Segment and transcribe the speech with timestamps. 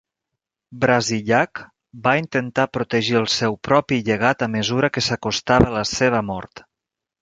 [0.85, 1.61] Brasillach
[2.07, 6.71] va intentar protegir el seu propi llegat a mesura que s'acostava la seva mort.